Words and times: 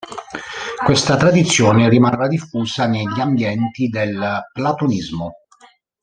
Questa 0.85 1.15
tradizione 1.15 1.87
rimarrà 1.87 2.27
diffusa 2.27 2.87
negli 2.87 3.19
ambienti 3.19 3.87
del 3.87 4.41
platonismo. 4.51 5.41